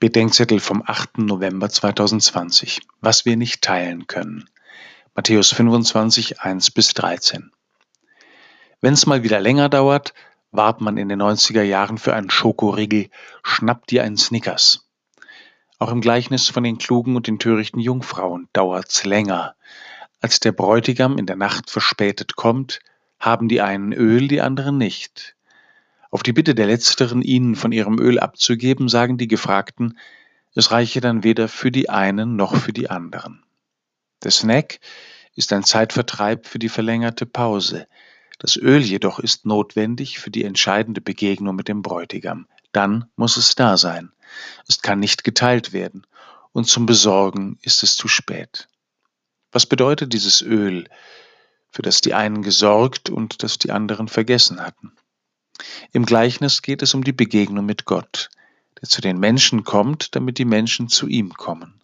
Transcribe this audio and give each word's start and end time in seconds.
Bedenkzettel 0.00 0.58
vom 0.58 0.82
8. 0.84 1.18
November 1.18 1.70
2020. 1.70 2.82
Was 3.00 3.24
wir 3.24 3.36
nicht 3.36 3.62
teilen 3.62 4.06
können. 4.08 4.50
Matthäus 5.14 5.52
25, 5.52 6.40
1 6.40 6.72
bis 6.72 6.94
13. 6.94 7.52
Wenn 8.80 8.94
es 8.94 9.06
mal 9.06 9.22
wieder 9.22 9.38
länger 9.38 9.68
dauert, 9.68 10.12
warb 10.50 10.80
man 10.80 10.96
in 10.96 11.08
den 11.08 11.22
90er 11.22 11.62
Jahren 11.62 11.98
für 11.98 12.12
einen 12.12 12.28
Schokoriegel, 12.28 13.08
schnappt 13.44 13.92
dir 13.92 14.02
einen 14.02 14.16
Snickers. 14.16 14.90
Auch 15.78 15.92
im 15.92 16.00
Gleichnis 16.00 16.48
von 16.48 16.64
den 16.64 16.78
klugen 16.78 17.14
und 17.14 17.28
den 17.28 17.38
törichten 17.38 17.80
Jungfrauen 17.80 18.48
dauert's 18.52 19.04
länger. 19.04 19.54
Als 20.20 20.40
der 20.40 20.52
Bräutigam 20.52 21.18
in 21.18 21.26
der 21.26 21.36
Nacht 21.36 21.70
verspätet 21.70 22.34
kommt, 22.34 22.80
haben 23.20 23.48
die 23.48 23.60
einen 23.60 23.92
Öl, 23.92 24.26
die 24.26 24.40
anderen 24.40 24.76
nicht. 24.76 25.36
Auf 26.14 26.22
die 26.22 26.32
Bitte 26.32 26.54
der 26.54 26.66
Letzteren, 26.66 27.22
ihnen 27.22 27.56
von 27.56 27.72
ihrem 27.72 27.98
Öl 27.98 28.20
abzugeben, 28.20 28.88
sagen 28.88 29.18
die 29.18 29.26
Gefragten, 29.26 29.98
es 30.54 30.70
reiche 30.70 31.00
dann 31.00 31.24
weder 31.24 31.48
für 31.48 31.72
die 31.72 31.90
einen 31.90 32.36
noch 32.36 32.54
für 32.54 32.72
die 32.72 32.88
anderen. 32.88 33.42
Der 34.22 34.30
Snack 34.30 34.78
ist 35.34 35.52
ein 35.52 35.64
Zeitvertreib 35.64 36.46
für 36.46 36.60
die 36.60 36.68
verlängerte 36.68 37.26
Pause. 37.26 37.88
Das 38.38 38.56
Öl 38.56 38.80
jedoch 38.80 39.18
ist 39.18 39.44
notwendig 39.44 40.20
für 40.20 40.30
die 40.30 40.44
entscheidende 40.44 41.00
Begegnung 41.00 41.56
mit 41.56 41.66
dem 41.66 41.82
Bräutigam. 41.82 42.46
Dann 42.70 43.06
muss 43.16 43.36
es 43.36 43.56
da 43.56 43.76
sein. 43.76 44.12
Es 44.68 44.82
kann 44.82 45.00
nicht 45.00 45.24
geteilt 45.24 45.72
werden. 45.72 46.06
Und 46.52 46.68
zum 46.68 46.86
Besorgen 46.86 47.58
ist 47.62 47.82
es 47.82 47.96
zu 47.96 48.06
spät. 48.06 48.68
Was 49.50 49.66
bedeutet 49.66 50.12
dieses 50.12 50.42
Öl, 50.42 50.88
für 51.72 51.82
das 51.82 52.02
die 52.02 52.14
einen 52.14 52.42
gesorgt 52.42 53.10
und 53.10 53.42
das 53.42 53.58
die 53.58 53.72
anderen 53.72 54.06
vergessen 54.06 54.60
hatten? 54.64 54.92
Im 55.92 56.04
Gleichnis 56.06 56.62
geht 56.62 56.82
es 56.82 56.94
um 56.94 57.04
die 57.04 57.12
Begegnung 57.12 57.64
mit 57.64 57.84
Gott, 57.84 58.30
der 58.80 58.88
zu 58.88 59.00
den 59.00 59.18
Menschen 59.18 59.64
kommt, 59.64 60.14
damit 60.14 60.38
die 60.38 60.44
Menschen 60.44 60.88
zu 60.88 61.06
ihm 61.06 61.34
kommen. 61.34 61.80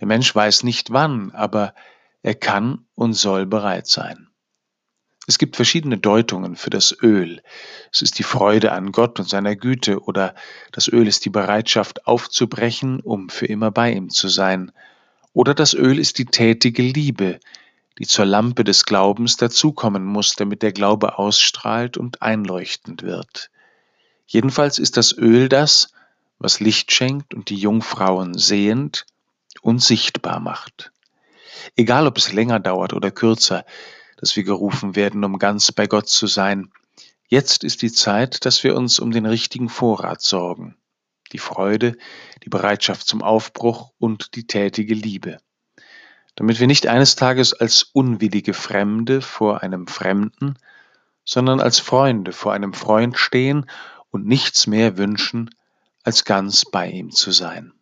Der 0.00 0.06
Mensch 0.06 0.34
weiß 0.34 0.64
nicht 0.64 0.90
wann, 0.90 1.30
aber 1.32 1.74
er 2.22 2.34
kann 2.34 2.86
und 2.94 3.14
soll 3.14 3.46
bereit 3.46 3.86
sein. 3.86 4.28
Es 5.26 5.38
gibt 5.38 5.56
verschiedene 5.56 5.96
Deutungen 5.96 6.56
für 6.56 6.70
das 6.70 6.94
Öl. 7.02 7.40
Es 7.92 8.02
ist 8.02 8.18
die 8.18 8.24
Freude 8.24 8.72
an 8.72 8.92
Gott 8.92 9.18
und 9.18 9.28
seiner 9.28 9.56
Güte 9.56 10.02
oder 10.02 10.34
das 10.72 10.88
Öl 10.88 11.06
ist 11.06 11.24
die 11.24 11.30
Bereitschaft 11.30 12.06
aufzubrechen, 12.06 13.00
um 13.00 13.30
für 13.30 13.46
immer 13.46 13.70
bei 13.70 13.92
ihm 13.92 14.10
zu 14.10 14.28
sein. 14.28 14.72
Oder 15.32 15.54
das 15.54 15.72
Öl 15.72 15.98
ist 15.98 16.18
die 16.18 16.26
tätige 16.26 16.82
Liebe, 16.82 17.40
die 17.98 18.06
zur 18.06 18.24
Lampe 18.24 18.64
des 18.64 18.84
Glaubens 18.84 19.36
dazukommen 19.36 20.04
muss, 20.04 20.34
damit 20.34 20.62
der 20.62 20.72
Glaube 20.72 21.18
ausstrahlt 21.18 21.96
und 21.96 22.22
einleuchtend 22.22 23.02
wird. 23.02 23.50
Jedenfalls 24.26 24.78
ist 24.78 24.96
das 24.96 25.16
Öl 25.16 25.48
das, 25.48 25.92
was 26.38 26.60
Licht 26.60 26.92
schenkt 26.92 27.34
und 27.34 27.50
die 27.50 27.56
Jungfrauen 27.56 28.36
sehend 28.36 29.06
und 29.62 29.80
sichtbar 29.80 30.40
macht. 30.40 30.90
Egal 31.76 32.06
ob 32.06 32.18
es 32.18 32.32
länger 32.32 32.58
dauert 32.58 32.92
oder 32.92 33.10
kürzer, 33.10 33.64
dass 34.16 34.36
wir 34.36 34.42
gerufen 34.42 34.96
werden, 34.96 35.22
um 35.24 35.38
ganz 35.38 35.70
bei 35.70 35.86
Gott 35.86 36.08
zu 36.08 36.26
sein, 36.26 36.72
jetzt 37.28 37.64
ist 37.64 37.82
die 37.82 37.92
Zeit, 37.92 38.44
dass 38.44 38.64
wir 38.64 38.76
uns 38.76 38.98
um 38.98 39.12
den 39.12 39.26
richtigen 39.26 39.68
Vorrat 39.68 40.20
sorgen. 40.20 40.76
Die 41.32 41.38
Freude, 41.38 41.96
die 42.44 42.48
Bereitschaft 42.48 43.06
zum 43.06 43.22
Aufbruch 43.22 43.92
und 43.98 44.34
die 44.34 44.46
tätige 44.46 44.94
Liebe 44.94 45.38
damit 46.36 46.60
wir 46.60 46.66
nicht 46.66 46.86
eines 46.86 47.16
Tages 47.16 47.52
als 47.52 47.84
unwillige 47.92 48.54
Fremde 48.54 49.20
vor 49.20 49.62
einem 49.62 49.86
Fremden, 49.86 50.56
sondern 51.24 51.60
als 51.60 51.78
Freunde 51.78 52.32
vor 52.32 52.52
einem 52.52 52.72
Freund 52.74 53.18
stehen 53.18 53.66
und 54.10 54.26
nichts 54.26 54.66
mehr 54.66 54.98
wünschen, 54.98 55.50
als 56.02 56.24
ganz 56.24 56.64
bei 56.64 56.90
ihm 56.90 57.10
zu 57.10 57.30
sein. 57.30 57.72